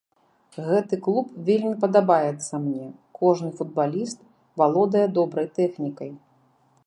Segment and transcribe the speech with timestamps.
[0.67, 2.87] Гэты клуб вельмі падабаецца мне,
[3.21, 4.19] кожны футбаліст
[4.61, 6.11] валодае добрай тэхнікай.